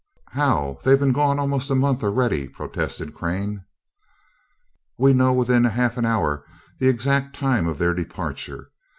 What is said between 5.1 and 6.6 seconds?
know within half an hour